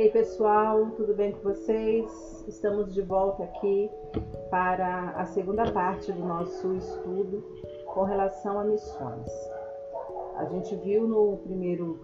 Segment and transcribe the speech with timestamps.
[0.00, 2.42] Ei pessoal, tudo bem com vocês?
[2.48, 3.90] Estamos de volta aqui
[4.50, 7.44] para a segunda parte do nosso estudo
[7.92, 9.28] com relação a missões.
[10.38, 12.00] A gente viu no primeiro,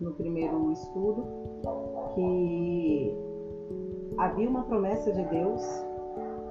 [0.00, 1.26] no primeiro estudo
[2.14, 3.14] que
[4.16, 5.62] havia uma promessa de Deus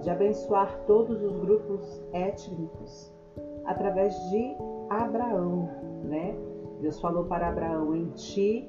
[0.03, 3.11] de abençoar todos os grupos étnicos
[3.65, 4.55] através de
[4.91, 5.71] Abraão,
[6.03, 6.35] né?
[6.81, 8.67] Deus falou para Abraão: Em ti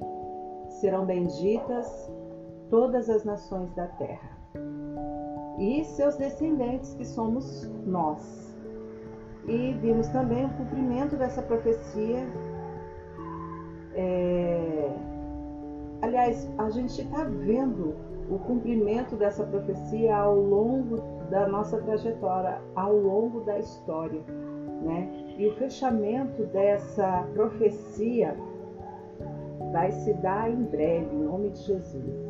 [0.69, 2.11] serão benditas
[2.69, 4.35] todas as nações da terra
[5.57, 8.55] e seus descendentes, que somos nós.
[9.47, 12.27] E vimos também o cumprimento dessa profecia.
[13.93, 14.91] É...
[16.01, 17.95] Aliás, a gente está vendo
[18.29, 20.97] o cumprimento dessa profecia ao longo
[21.29, 24.21] da nossa trajetória, ao longo da história.
[24.81, 25.09] Né?
[25.37, 28.35] E o fechamento dessa profecia
[29.71, 32.24] vai se dar em breve, em nome de Jesus.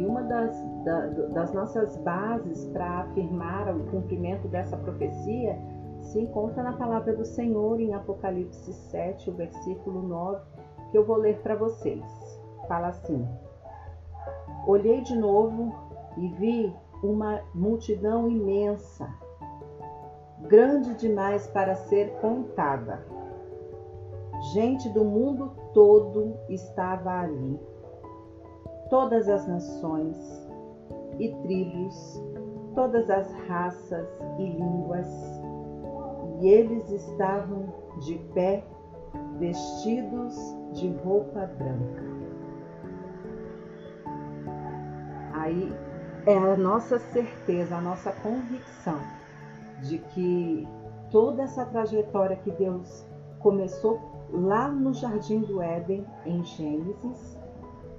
[0.00, 5.58] E uma das, da, das nossas bases para afirmar o cumprimento dessa profecia
[6.00, 10.40] se encontra na palavra do Senhor em Apocalipse 7, o versículo 9,
[10.90, 12.02] que eu vou ler para vocês.
[12.66, 13.28] Fala assim:
[14.66, 15.70] Olhei de novo
[16.16, 19.06] e vi uma multidão imensa,
[20.48, 23.04] grande demais para ser contada.
[24.54, 27.60] Gente do mundo todo estava ali
[28.90, 30.16] todas as nações
[31.18, 32.20] e tribos,
[32.74, 34.06] todas as raças
[34.38, 35.08] e línguas,
[36.40, 38.64] e eles estavam de pé,
[39.38, 40.36] vestidos
[40.72, 42.02] de roupa branca.
[45.34, 45.72] Aí
[46.26, 48.98] é a nossa certeza, a nossa convicção
[49.82, 50.68] de que
[51.10, 53.06] toda essa trajetória que Deus
[53.38, 57.39] começou lá no Jardim do Éden, em Gênesis,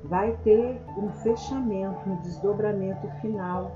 [0.03, 3.71] vai ter um fechamento, um desdobramento final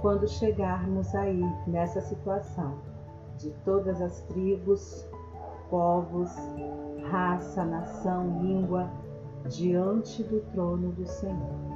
[0.00, 2.74] quando chegarmos aí nessa situação
[3.38, 5.08] de todas as tribos,
[5.70, 6.30] povos,
[7.10, 8.88] raça, nação, língua
[9.48, 11.74] diante do trono do Senhor.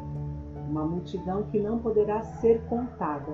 [0.69, 3.33] Uma multidão que não poderá ser contada.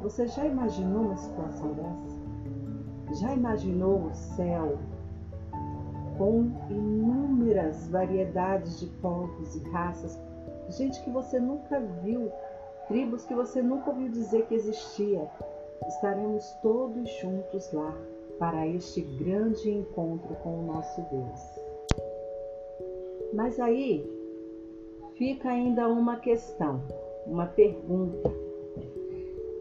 [0.00, 3.20] Você já imaginou uma situação dessa?
[3.20, 4.78] Já imaginou o céu,
[6.16, 10.18] com inúmeras variedades de povos e raças,
[10.70, 12.30] gente que você nunca viu,
[12.88, 15.28] tribos que você nunca ouviu dizer que existia.
[15.88, 17.94] Estaremos todos juntos lá
[18.38, 21.62] para este grande encontro com o nosso Deus.
[23.32, 24.04] Mas aí
[25.16, 26.82] fica ainda uma questão,
[27.26, 28.30] uma pergunta.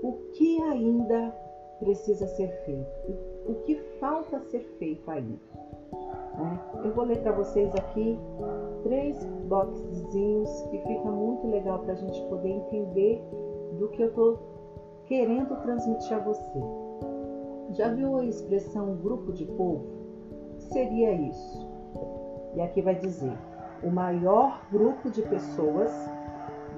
[0.03, 1.33] O que ainda
[1.79, 3.11] precisa ser feito?
[3.47, 5.39] O que falta ser feito ainda?
[6.41, 6.59] Né?
[6.83, 8.19] Eu vou ler para vocês aqui
[8.83, 13.23] três boxezinhos que fica muito legal para a gente poder entender
[13.79, 14.39] do que eu estou
[15.05, 16.59] querendo transmitir a você.
[17.71, 19.85] Já viu a expressão grupo de povo?
[20.57, 21.67] Seria isso?
[22.55, 23.37] E aqui vai dizer:
[23.83, 25.91] o maior grupo de pessoas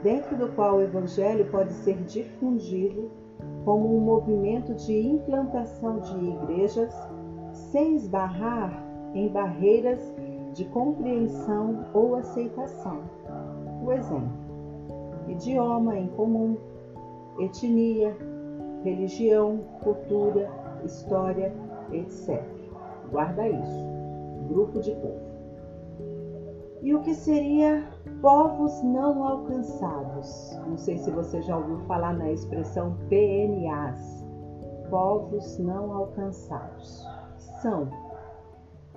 [0.01, 3.09] dentro do qual o evangelho pode ser difundido
[3.65, 6.93] como um movimento de implantação de igrejas
[7.53, 8.82] sem esbarrar
[9.13, 10.13] em barreiras
[10.53, 13.01] de compreensão ou aceitação.
[13.83, 14.31] O exemplo:
[15.27, 16.57] idioma em comum,
[17.39, 18.15] etnia,
[18.83, 20.49] religião, cultura,
[20.83, 21.53] história,
[21.91, 22.43] etc.
[23.11, 23.87] Guarda isso.
[24.47, 25.33] Grupo de povo.
[26.81, 27.87] E o que seria
[28.21, 30.59] povos não alcançados?
[30.67, 34.25] Não sei se você já ouviu falar na expressão PNAs.
[34.89, 37.07] Povos não alcançados.
[37.61, 37.87] São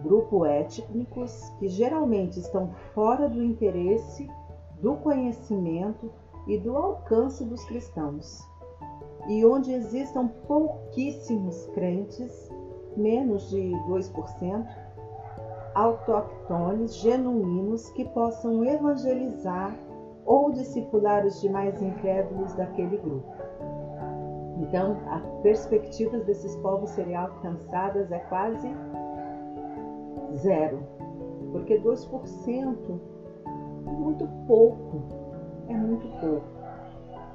[0.03, 4.29] grupo étnicos que geralmente estão fora do interesse,
[4.81, 6.11] do conhecimento
[6.47, 8.47] e do alcance dos cristãos,
[9.29, 12.51] e onde existam pouquíssimos crentes,
[12.97, 14.66] menos de 2%,
[15.75, 19.77] autóctones genuínos que possam evangelizar
[20.25, 23.33] ou discipular os demais incrédulos daquele grupo.
[24.59, 28.66] Então, as perspectivas desses povos serem alcançadas é quase
[30.36, 30.78] zero,
[31.53, 33.00] porque 2%
[33.44, 35.03] é muito pouco,
[35.68, 36.47] é muito pouco,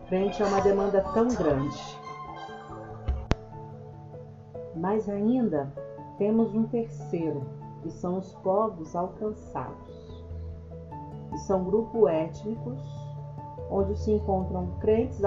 [0.07, 1.99] frente a uma demanda tão grande.
[4.75, 5.71] Mas ainda
[6.17, 7.41] temos um terceiro,
[7.81, 10.25] que são os povos alcançados,
[11.29, 13.01] que são grupos étnicos
[13.71, 15.23] onde se encontram crentes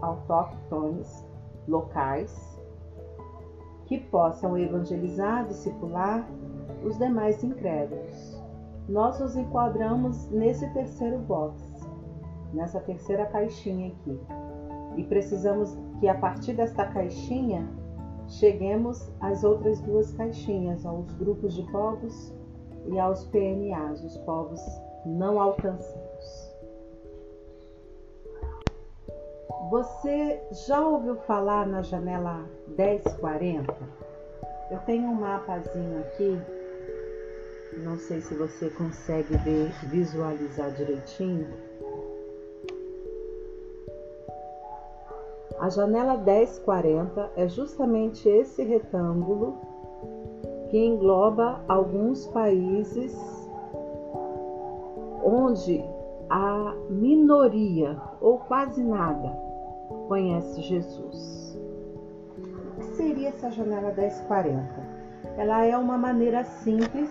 [0.00, 1.28] autóctones
[1.68, 2.55] locais
[3.86, 6.28] que possam evangelizar, discipular
[6.84, 8.44] os demais incrédulos.
[8.88, 11.60] nós nos enquadramos nesse terceiro box,
[12.52, 14.20] nessa terceira caixinha aqui.
[14.96, 17.68] E precisamos que a partir desta caixinha
[18.28, 22.32] cheguemos às outras duas caixinhas, aos grupos de povos
[22.86, 24.60] e aos PNAs, os povos
[25.04, 26.56] não alcançados.
[29.70, 33.74] Você já ouviu falar na janela 1040?
[34.70, 36.38] Eu tenho um mapazinho aqui,
[37.84, 41.46] não sei se você consegue ver, visualizar direitinho.
[45.58, 49.56] A janela 1040 é justamente esse retângulo
[50.68, 53.16] que engloba alguns países
[55.24, 55.82] onde
[56.28, 59.30] a minoria ou quase nada
[60.08, 61.35] conhece Jesus.
[62.96, 64.62] Seria essa janela 1040?
[65.36, 67.10] Ela é uma maneira simples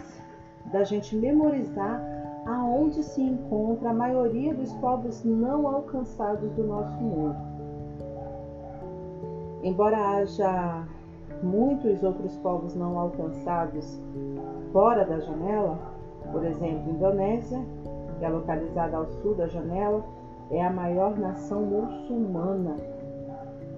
[0.72, 2.02] da gente memorizar
[2.48, 7.36] aonde se encontra a maioria dos povos não alcançados do nosso mundo.
[9.62, 10.88] Embora haja
[11.44, 14.02] muitos outros povos não alcançados
[14.72, 15.78] fora da janela,
[16.32, 17.64] por exemplo, Indonésia,
[18.18, 20.04] que é localizada ao sul da janela,
[20.50, 22.76] é a maior nação muçulmana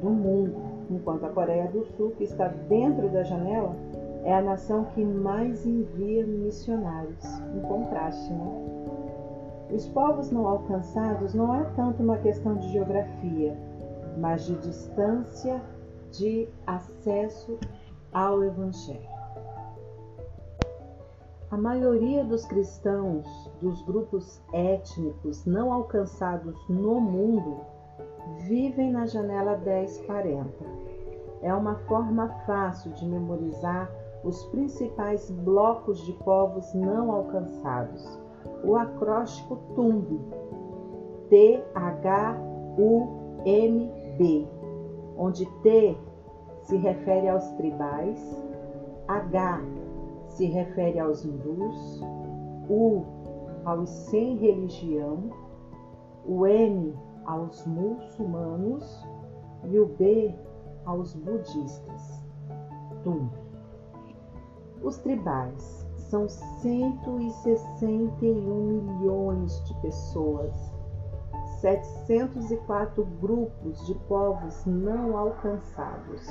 [0.02, 3.76] do mundo, enquanto a Coreia do Sul, que está dentro da janela,
[4.24, 7.24] é a nação que mais envia missionários.
[7.56, 8.88] Um contraste, né?
[9.72, 13.58] Os povos não alcançados não é tanto uma questão de geografia,
[14.18, 15.62] mas de distância
[16.12, 17.58] de acesso
[18.14, 19.18] ao Evangelho.
[21.50, 23.26] A maioria dos cristãos
[23.62, 27.62] dos grupos étnicos não alcançados no mundo
[28.48, 30.48] vivem na janela 1040.
[31.42, 33.90] É uma forma fácil de memorizar
[34.24, 38.20] os principais blocos de povos não alcançados.
[38.64, 40.20] O acróstico TUMB,
[41.30, 41.68] T-H-U-M-B,
[45.18, 45.98] onde T
[46.64, 48.44] se refere aos tribais,
[49.08, 49.62] H
[50.28, 52.02] se refere aos hindus,
[52.70, 53.04] U
[53.64, 55.30] aos sem religião,
[56.26, 56.94] o M
[57.28, 59.08] aos muçulmanos
[59.66, 60.34] e o B
[60.86, 62.26] aos budistas.
[63.04, 63.30] Tum.
[64.82, 70.76] Os tribais são 161 milhões de pessoas
[71.62, 76.24] 704 grupos de povos não alcançados,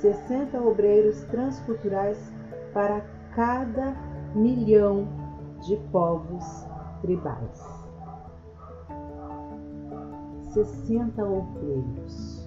[0.00, 2.32] 60 obreiros transculturais
[2.72, 3.02] para
[3.34, 3.94] cada
[4.34, 5.06] milhão
[5.60, 6.44] de povos
[7.02, 7.71] tribais.
[10.52, 12.46] 60 obreiros.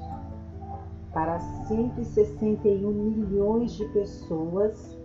[1.14, 4.98] Para 161 milhões de pessoas,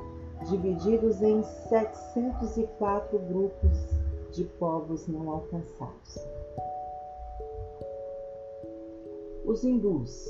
[0.48, 3.78] divididos em 704 grupos
[4.32, 6.26] de povos não alcançados.
[9.44, 10.26] Os hindus.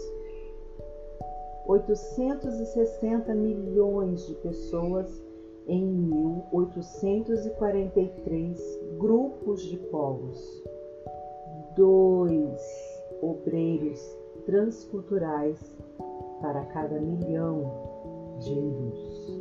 [1.67, 5.23] 860 milhões de pessoas
[5.67, 10.65] em 1843 grupos de povos,
[11.81, 12.61] dois
[13.23, 13.99] obreiros
[14.45, 15.59] transculturais
[16.43, 17.73] para cada milhão
[18.39, 19.41] de hindus.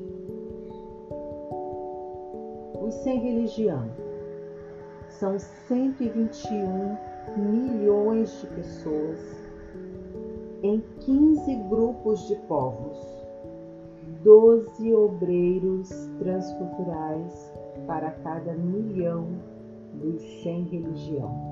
[2.81, 3.89] Os sem religião
[5.09, 6.97] são 121
[7.35, 9.19] milhões de pessoas
[10.63, 12.97] em 15 grupos de povos,
[14.23, 17.53] 12 obreiros transculturais
[17.85, 19.27] para cada milhão
[19.95, 21.48] dos sem religião.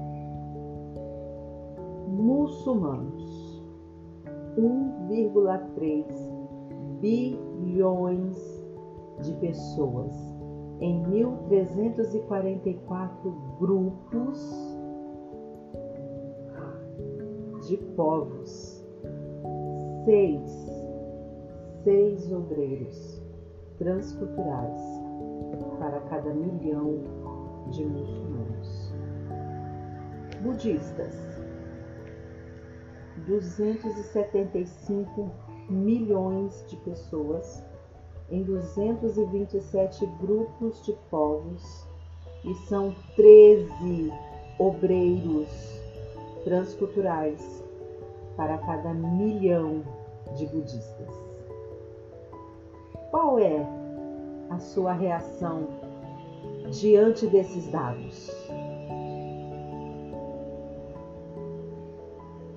[2.17, 3.63] Muçulmanos,
[4.57, 6.05] 1,3
[6.99, 8.35] bilhões
[9.21, 10.15] de pessoas
[10.79, 14.39] em 1.344 grupos
[17.67, 18.83] de povos.
[20.05, 20.49] Seis,
[21.83, 23.21] seis obreiros
[23.77, 24.81] transculturais
[25.77, 26.99] para cada milhão
[27.69, 28.93] de muçulmanos.
[30.41, 31.36] Budistas,
[33.25, 35.31] 275
[35.69, 37.61] milhões de pessoas
[38.29, 41.87] em 227 grupos de povos
[42.43, 44.11] e são 13
[44.59, 45.49] obreiros
[46.43, 47.63] transculturais
[48.35, 49.81] para cada milhão
[50.35, 51.09] de budistas.
[53.11, 53.65] Qual é
[54.49, 55.67] a sua reação
[56.69, 58.29] diante desses dados?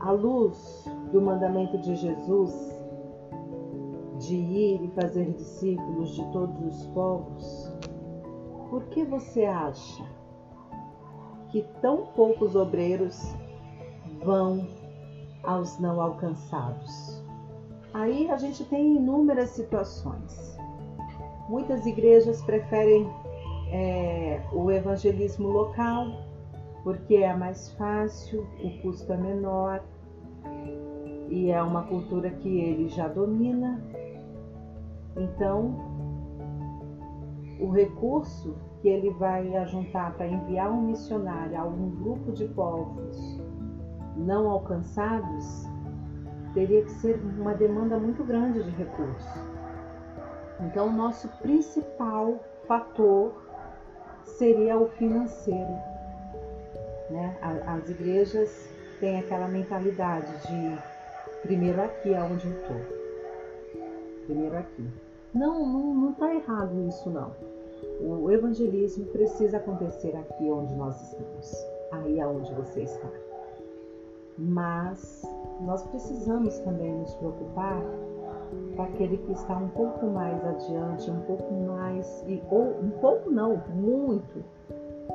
[0.00, 2.52] À luz do mandamento de Jesus
[4.18, 7.72] de ir e fazer discípulos de todos os povos,
[8.70, 10.04] por que você acha
[11.50, 13.34] que tão poucos obreiros
[14.22, 14.66] vão
[15.42, 17.22] aos não alcançados?
[17.92, 20.58] Aí a gente tem inúmeras situações.
[21.48, 23.06] Muitas igrejas preferem
[23.70, 26.29] é, o evangelismo local
[26.82, 29.82] porque é mais fácil, o custo é menor
[31.28, 33.82] e é uma cultura que ele já domina.
[35.16, 35.76] Então,
[37.60, 43.40] o recurso que ele vai ajuntar para enviar um missionário a um grupo de povos
[44.16, 45.68] não alcançados
[46.54, 49.50] teria que ser uma demanda muito grande de recurso.
[50.60, 53.32] Então, o nosso principal fator
[54.24, 55.89] seria o financeiro.
[57.10, 57.36] Né?
[57.66, 58.68] As igrejas
[59.00, 60.78] têm aquela mentalidade de
[61.42, 62.76] primeiro aqui aonde eu estou.
[64.26, 64.88] Primeiro aqui.
[65.34, 67.32] Não, não está errado isso não.
[68.00, 73.08] O evangelismo precisa acontecer aqui onde nós estamos, aí aonde você está.
[74.38, 75.22] Mas
[75.60, 77.82] nós precisamos também nos preocupar
[78.76, 83.30] com aquele que está um pouco mais adiante, um pouco mais, e, ou um pouco
[83.30, 84.42] não, muito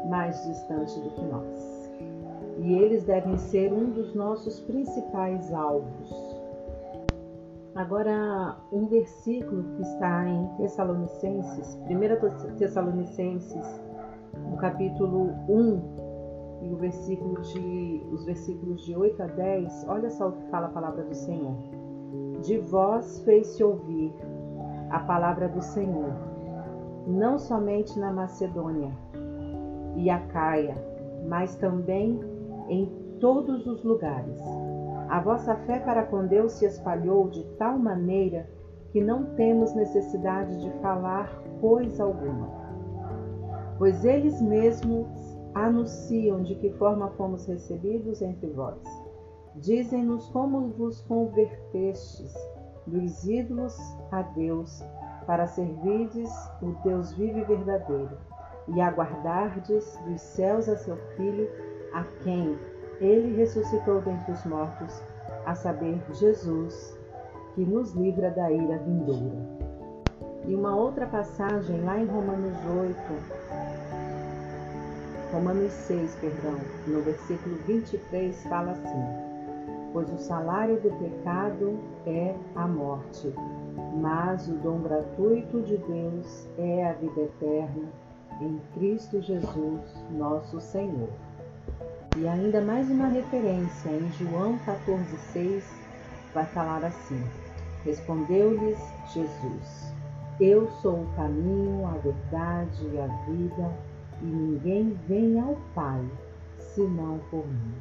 [0.10, 1.75] mais distante do que nós.
[2.58, 6.36] E eles devem ser um dos nossos principais alvos.
[7.76, 13.84] Agora, um versículo que está em Tessalonicenses, 1 Tessalonicenses,
[14.50, 16.06] no capítulo 1,
[16.62, 20.68] e o versículo de, os versículos de 8 a 10, olha só o que fala
[20.68, 21.56] a palavra do Senhor.
[22.42, 24.14] De vós fez-se ouvir
[24.90, 26.14] a palavra do Senhor,
[27.06, 28.92] não somente na Macedônia
[29.96, 30.76] e a Caia,
[31.28, 32.20] mas também
[32.68, 32.86] em
[33.20, 34.40] todos os lugares.
[35.10, 38.50] A vossa fé para com Deus se espalhou de tal maneira
[38.92, 41.30] que não temos necessidade de falar
[41.60, 42.50] coisa alguma.
[43.78, 45.08] Pois eles mesmos
[45.54, 48.82] anunciam de que forma fomos recebidos entre vós.
[49.56, 52.34] Dizem-nos como vos convertestes
[52.86, 53.78] dos ídolos
[54.12, 54.84] a Deus,
[55.26, 56.30] para servirdes
[56.62, 58.18] o Deus vivo e verdadeiro,
[58.68, 61.50] e aguardardes dos céus a seu Filho,
[61.96, 62.60] a quem
[63.00, 65.02] ele ressuscitou dentre os mortos,
[65.46, 67.00] a saber, Jesus,
[67.54, 69.38] que nos livra da ira vindoura.
[70.46, 72.96] E uma outra passagem lá em Romanos 8,
[75.32, 79.04] Romanos 6, perdão, no versículo 23 fala assim:
[79.94, 83.34] Pois o salário do pecado é a morte,
[84.02, 87.90] mas o dom gratuito de Deus é a vida eterna
[88.42, 91.10] em Cristo Jesus, nosso Senhor.
[92.18, 95.64] E ainda mais uma referência em João 14,6
[96.34, 97.22] vai falar assim:
[97.84, 98.80] Respondeu-lhes
[99.14, 99.94] Jesus:
[100.40, 103.70] Eu sou o caminho, a verdade e a vida
[104.22, 106.10] e ninguém vem ao Pai
[106.58, 107.74] senão por mim.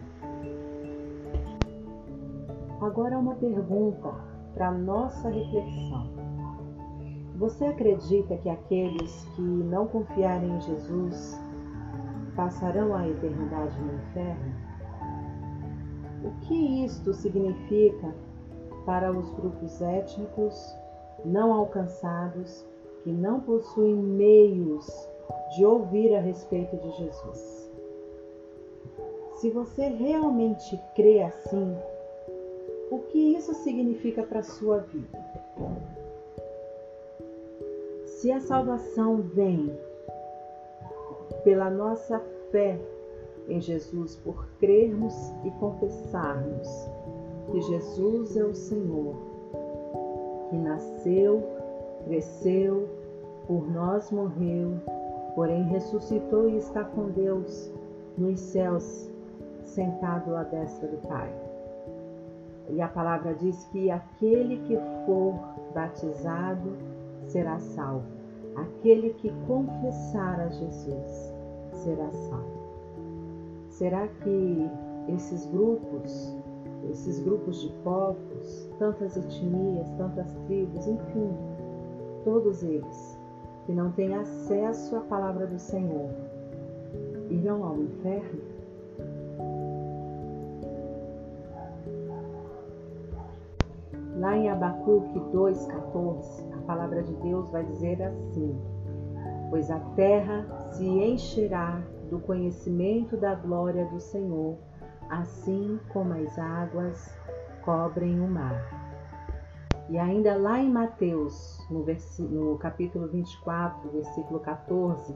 [2.80, 4.12] Agora uma pergunta
[4.52, 6.08] para nossa reflexão.
[7.36, 11.43] Você acredita que aqueles que não confiarem em Jesus
[12.36, 14.54] passarão a eternidade no inferno?
[16.24, 18.14] O que isto significa
[18.84, 20.54] para os grupos étnicos
[21.24, 22.64] não alcançados
[23.02, 24.86] que não possuem meios
[25.54, 27.70] de ouvir a respeito de Jesus.
[29.36, 31.76] Se você realmente crê assim,
[32.90, 35.18] o que isso significa para a sua vida?
[38.06, 39.76] Se a salvação vem
[41.44, 42.20] pela nossa
[42.50, 42.80] fé
[43.48, 46.68] em Jesus, por crermos e confessarmos
[47.52, 49.14] que Jesus é o Senhor,
[50.50, 51.42] que nasceu,
[52.06, 52.88] cresceu,
[53.46, 54.80] por nós morreu
[55.34, 57.72] porém ressuscitou e está com Deus
[58.16, 59.10] nos céus,
[59.64, 61.32] sentado à destra do Pai.
[62.70, 65.34] E a palavra diz que aquele que for
[65.74, 66.76] batizado
[67.24, 68.06] será salvo.
[68.56, 71.33] Aquele que confessar a Jesus
[71.74, 72.64] será salvo.
[73.68, 74.70] Será que
[75.08, 76.34] esses grupos,
[76.90, 81.30] esses grupos de povos, tantas etnias, tantas tribos, enfim,
[82.24, 83.18] todos eles
[83.66, 86.10] que não têm acesso à palavra do Senhor
[87.30, 88.54] irão ao inferno?
[94.18, 98.56] Lá em Abacuque 2,14, a palavra de Deus vai dizer assim:
[99.54, 101.80] Pois a terra se encherá
[102.10, 104.56] do conhecimento da glória do Senhor,
[105.08, 107.16] assim como as águas
[107.64, 108.60] cobrem o mar.
[109.88, 111.86] E ainda lá em Mateus, no,
[112.18, 115.14] no, capítulo 24, versículo 14,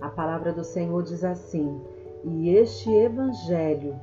[0.00, 1.78] a palavra do Senhor diz assim:
[2.24, 4.00] E este evangelho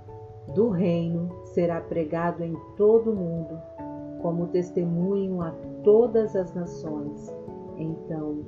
[0.54, 3.60] do reino será pregado em todo o mundo,
[4.22, 5.50] como testemunho a
[5.84, 7.34] todas as nações.
[7.78, 8.46] Então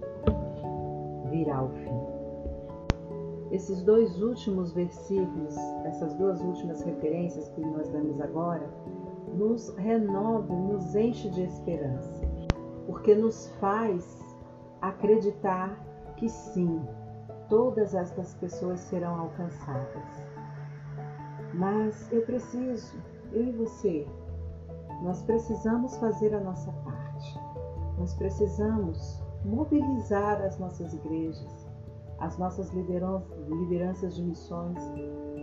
[1.34, 2.14] virá o fim.
[3.52, 8.70] Esses dois últimos versículos, essas duas últimas referências que nós damos agora,
[9.34, 12.22] nos renova, nos enche de esperança,
[12.86, 14.24] porque nos faz
[14.82, 15.76] acreditar
[16.18, 16.82] que sim,
[17.50, 20.30] todas estas pessoas serão alcançadas.
[21.54, 22.98] Mas eu preciso,
[23.32, 24.08] eu e você,
[25.02, 27.40] nós precisamos fazer a nossa parte.
[27.98, 31.68] Nós precisamos mobilizar as nossas igrejas,
[32.20, 34.80] as nossas lideranças de missões,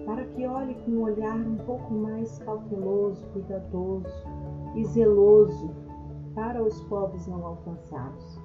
[0.06, 4.08] para que olhe com um olhar um pouco mais cauteloso, cuidadoso
[4.74, 5.70] e zeloso
[6.34, 8.40] para os povos não alcançados.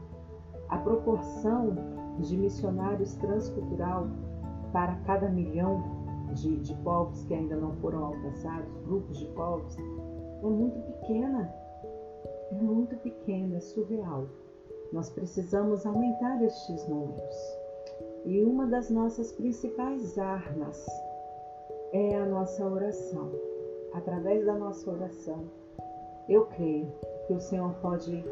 [0.69, 1.75] A proporção
[2.19, 4.07] de missionários transcultural
[4.73, 5.83] para cada milhão
[6.33, 11.53] de, de povos que ainda não foram alcançados, grupos de povos, é muito pequena.
[12.51, 14.27] É muito pequena, é surreal.
[14.91, 17.35] Nós precisamos aumentar estes números.
[18.25, 20.85] E uma das nossas principais armas
[21.91, 23.31] é a nossa oração.
[23.93, 25.45] Através da nossa oração,
[26.27, 26.91] eu creio
[27.27, 28.23] que o Senhor pode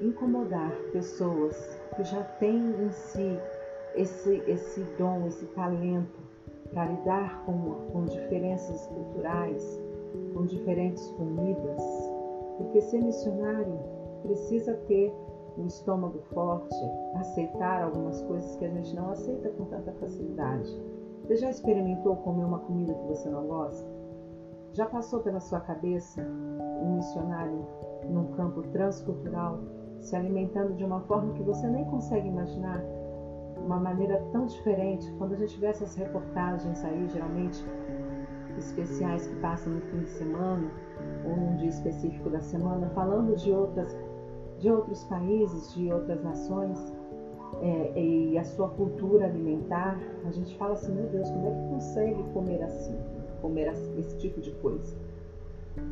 [0.00, 1.56] incomodar pessoas
[1.94, 3.38] que já têm em si
[3.94, 6.24] esse, esse dom, esse talento
[6.72, 9.80] para lidar com, com diferenças culturais,
[10.34, 11.82] com diferentes comidas,
[12.58, 13.78] porque ser missionário
[14.22, 15.12] precisa ter
[15.56, 16.74] um estômago forte,
[17.16, 20.94] aceitar algumas coisas que a gente não aceita com tanta facilidade
[21.24, 23.88] você já experimentou comer uma comida que você não gosta?
[24.74, 27.66] Já passou pela sua cabeça um missionário
[28.10, 29.58] num campo transcultural
[30.02, 32.84] se alimentando de uma forma que você nem consegue imaginar?
[33.56, 35.10] Uma maneira tão diferente.
[35.16, 37.64] Quando a gente vê essas reportagens aí, geralmente
[38.58, 40.70] especiais que passam no fim de semana
[41.24, 43.96] ou num dia específico da semana, falando de outras
[44.64, 46.96] de outros países, de outras nações,
[47.60, 51.68] é, e a sua cultura alimentar, a gente fala assim, meu Deus, como é que
[51.68, 52.98] consegue comer assim,
[53.42, 54.96] comer esse tipo de coisa?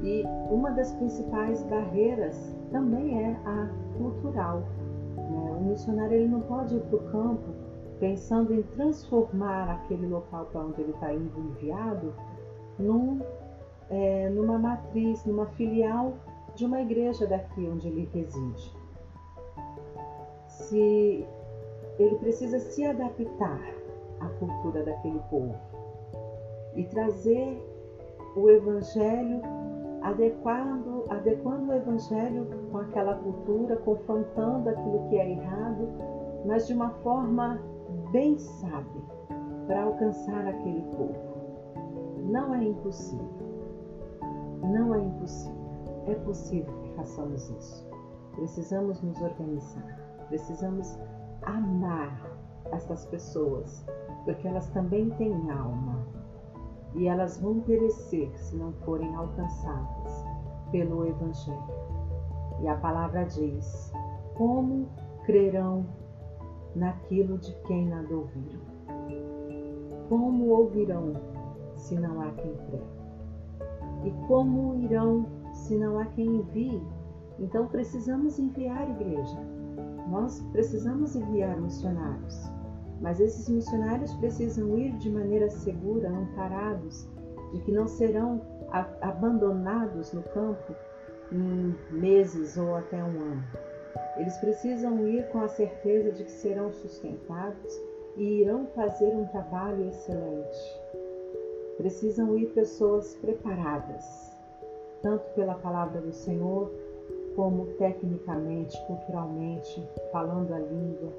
[0.02, 4.62] E uma das principais barreiras também é a cultural.
[5.16, 5.56] Né?
[5.60, 7.52] O missionário ele não pode ir para o campo
[8.00, 12.14] pensando em transformar aquele local para onde ele está indo enviado
[12.78, 13.20] num,
[13.90, 16.14] é, numa matriz, numa filial
[16.54, 18.76] de uma igreja daqui onde ele reside.
[20.46, 21.26] Se
[21.98, 23.60] ele precisa se adaptar
[24.20, 25.54] à cultura daquele povo
[26.74, 27.60] e trazer
[28.36, 29.40] o evangelho
[30.02, 35.88] adequando, adequando o evangelho com aquela cultura, confrontando aquilo que é errado,
[36.44, 37.60] mas de uma forma
[38.10, 39.02] bem sábia
[39.66, 41.14] para alcançar aquele povo.
[42.24, 43.28] Não é impossível.
[44.62, 45.61] Não é impossível.
[46.06, 47.86] É possível que façamos isso.
[48.34, 49.98] Precisamos nos organizar.
[50.28, 50.98] Precisamos
[51.42, 52.30] amar
[52.72, 53.84] essas pessoas,
[54.24, 56.04] porque elas também têm alma
[56.94, 60.24] e elas vão perecer se não forem alcançadas
[60.70, 61.62] pelo Evangelho.
[62.60, 63.92] E a palavra diz:
[64.34, 64.88] Como
[65.24, 65.86] crerão
[66.74, 68.60] naquilo de quem nada ouviram?
[70.08, 71.12] Como ouvirão
[71.74, 73.02] se não há quem pregue?
[74.04, 75.26] E como irão
[75.62, 76.82] se não há quem envie?
[77.38, 79.62] Então precisamos enviar igreja
[80.08, 82.38] nós precisamos enviar missionários,
[83.00, 87.08] mas esses missionários precisam ir de maneira segura, amparados,
[87.52, 88.40] de que não serão
[89.00, 90.74] abandonados no campo
[91.30, 93.44] em meses ou até um ano.
[94.18, 97.80] Eles precisam ir com a certeza de que serão sustentados
[98.16, 100.80] e irão fazer um trabalho excelente.
[101.78, 104.21] Precisam ir pessoas preparadas,
[105.02, 106.70] tanto pela palavra do Senhor
[107.36, 111.12] como tecnicamente, culturalmente, falando a língua.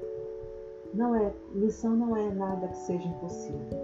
[0.92, 3.78] Não é, missão não é nada que seja impossível.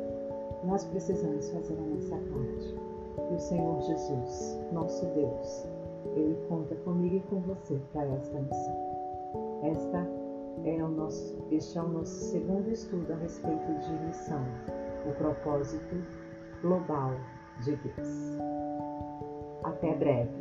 [0.64, 2.76] Nós precisamos fazer a nossa parte.
[3.30, 5.66] E o Senhor Jesus, nosso Deus,
[6.14, 8.90] Ele conta comigo e com você para esta missão.
[9.62, 10.06] Esta
[10.64, 14.42] é o nosso, este é o nosso segundo estudo a respeito de missão,
[15.08, 15.96] o propósito
[16.62, 17.12] global
[17.60, 18.38] de Deus.
[19.62, 20.39] Até breve.